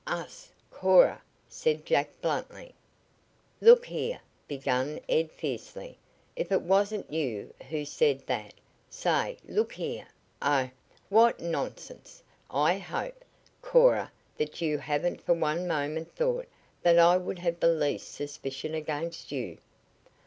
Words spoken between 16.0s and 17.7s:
thought that I would have the